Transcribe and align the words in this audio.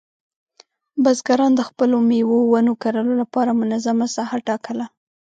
بزګران 1.03 1.51
د 1.55 1.61
خپلو 1.69 1.95
مېوې 2.09 2.39
ونو 2.45 2.73
کرلو 2.83 3.13
لپاره 3.21 3.57
منظمه 3.61 4.05
ساحه 4.15 4.37
ټاکله. 4.47 4.85